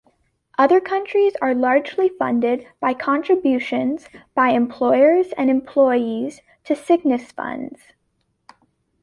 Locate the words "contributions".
2.95-4.07